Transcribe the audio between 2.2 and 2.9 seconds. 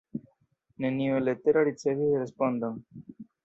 respondon.